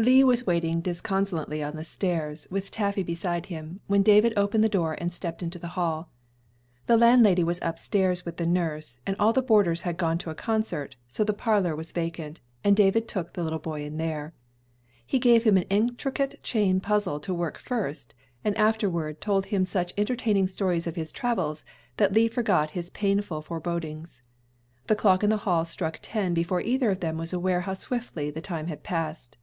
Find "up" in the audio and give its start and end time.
7.62-7.80